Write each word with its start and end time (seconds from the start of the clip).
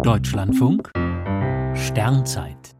Deutschlandfunk 0.00 0.90
Sternzeit 1.74 2.74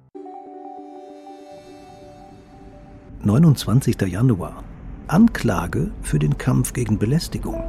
29. 3.22 4.00
Januar 4.02 4.64
Anklage 5.06 5.92
für 6.00 6.18
den 6.18 6.38
Kampf 6.38 6.72
gegen 6.72 6.98
Belästigung. 6.98 7.62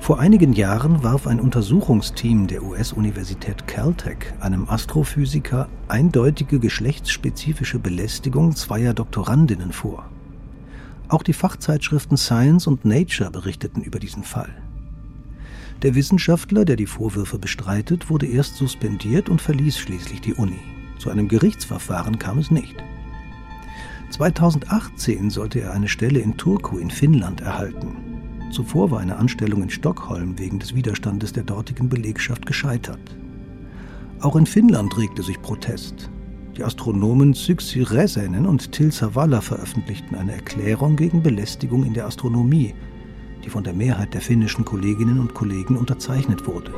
Vor 0.00 0.18
einigen 0.18 0.54
Jahren 0.54 1.04
warf 1.04 1.26
ein 1.26 1.38
Untersuchungsteam 1.38 2.46
der 2.46 2.64
US-Universität 2.64 3.68
Caltech 3.68 4.32
einem 4.40 4.68
Astrophysiker 4.68 5.68
eindeutige 5.86 6.58
geschlechtsspezifische 6.58 7.78
Belästigung 7.78 8.56
zweier 8.56 8.94
Doktorandinnen 8.94 9.72
vor. 9.72 10.08
Auch 11.08 11.22
die 11.22 11.34
Fachzeitschriften 11.34 12.16
Science 12.16 12.66
und 12.66 12.84
Nature 12.84 13.30
berichteten 13.30 13.82
über 13.82 14.00
diesen 14.00 14.24
Fall. 14.24 14.50
Der 15.82 15.94
Wissenschaftler, 15.94 16.64
der 16.64 16.74
die 16.74 16.86
Vorwürfe 16.86 17.38
bestreitet, 17.38 18.10
wurde 18.10 18.26
erst 18.26 18.56
suspendiert 18.56 19.28
und 19.28 19.40
verließ 19.40 19.78
schließlich 19.78 20.20
die 20.20 20.34
Uni. 20.34 20.58
Zu 20.98 21.08
einem 21.08 21.28
Gerichtsverfahren 21.28 22.18
kam 22.18 22.38
es 22.38 22.50
nicht. 22.50 22.74
2018 24.10 25.30
sollte 25.30 25.60
er 25.60 25.72
eine 25.72 25.86
Stelle 25.86 26.18
in 26.18 26.36
Turku 26.36 26.78
in 26.78 26.90
Finnland 26.90 27.42
erhalten. 27.42 27.96
Zuvor 28.50 28.90
war 28.90 28.98
eine 28.98 29.16
Anstellung 29.16 29.62
in 29.62 29.70
Stockholm 29.70 30.36
wegen 30.36 30.58
des 30.58 30.74
Widerstandes 30.74 31.32
der 31.32 31.44
dortigen 31.44 31.88
Belegschaft 31.88 32.44
gescheitert. 32.44 33.16
Auch 34.20 34.34
in 34.34 34.46
Finnland 34.46 34.98
regte 34.98 35.22
sich 35.22 35.40
Protest. 35.42 36.10
Die 36.56 36.64
Astronomen 36.64 37.34
Syksy 37.34 37.82
Räsänen 37.82 38.46
und 38.46 38.72
Till 38.72 38.90
Sawalla 38.90 39.40
veröffentlichten 39.40 40.16
eine 40.16 40.32
Erklärung 40.32 40.96
gegen 40.96 41.22
Belästigung 41.22 41.84
in 41.84 41.94
der 41.94 42.06
Astronomie, 42.06 42.74
die 43.44 43.50
von 43.50 43.64
der 43.64 43.72
Mehrheit 43.72 44.14
der 44.14 44.20
finnischen 44.20 44.64
Kolleginnen 44.64 45.20
und 45.20 45.34
Kollegen 45.34 45.76
unterzeichnet 45.76 46.46
wurde. 46.46 46.72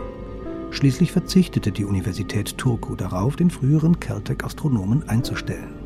Schließlich 0.70 1.12
verzichtete 1.12 1.73
die 1.73 1.84
Universität 1.84 2.56
Turku 2.56 2.95
darauf, 2.95 3.37
den 3.37 3.51
früheren 3.51 3.98
Caltech-Astronomen 3.98 5.09
einzustellen. 5.09 5.80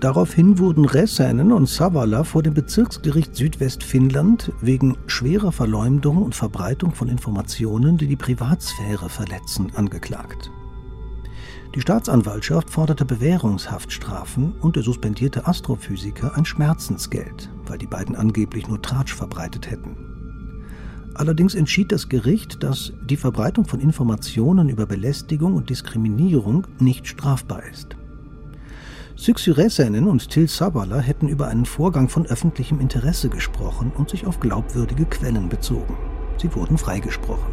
Daraufhin 0.00 0.58
wurden 0.58 0.84
Räsänen 0.84 1.52
und 1.52 1.68
Savala 1.68 2.24
vor 2.24 2.42
dem 2.42 2.52
Bezirksgericht 2.52 3.34
Südwestfinnland 3.34 4.52
wegen 4.60 4.98
schwerer 5.06 5.52
Verleumdung 5.52 6.18
und 6.18 6.34
Verbreitung 6.34 6.92
von 6.92 7.08
Informationen, 7.08 7.96
die 7.96 8.08
die 8.08 8.16
Privatsphäre 8.16 9.08
verletzen, 9.08 9.72
angeklagt. 9.74 10.50
Die 11.74 11.80
Staatsanwaltschaft 11.80 12.70
forderte 12.70 13.04
Bewährungshaftstrafen 13.04 14.52
und 14.60 14.76
der 14.76 14.84
suspendierte 14.84 15.48
Astrophysiker 15.48 16.36
ein 16.36 16.44
Schmerzensgeld, 16.44 17.50
weil 17.66 17.78
die 17.78 17.88
beiden 17.88 18.14
angeblich 18.14 18.68
nur 18.68 18.80
Tratsch 18.80 19.12
verbreitet 19.12 19.68
hätten. 19.68 19.96
Allerdings 21.14 21.56
entschied 21.56 21.90
das 21.90 22.08
Gericht, 22.08 22.62
dass 22.62 22.92
die 23.08 23.16
Verbreitung 23.16 23.64
von 23.64 23.80
Informationen 23.80 24.68
über 24.68 24.86
Belästigung 24.86 25.54
und 25.54 25.68
Diskriminierung 25.68 26.64
nicht 26.78 27.08
strafbar 27.08 27.64
ist. 27.64 27.96
Syxyresenen 29.16 30.06
und 30.06 30.28
Till 30.30 30.48
Sabala 30.48 30.98
hätten 30.98 31.26
über 31.26 31.48
einen 31.48 31.66
Vorgang 31.66 32.08
von 32.08 32.26
öffentlichem 32.26 32.78
Interesse 32.78 33.28
gesprochen 33.28 33.90
und 33.96 34.10
sich 34.10 34.26
auf 34.26 34.38
glaubwürdige 34.38 35.06
Quellen 35.06 35.48
bezogen. 35.48 35.96
Sie 36.40 36.54
wurden 36.54 36.78
freigesprochen. 36.78 37.52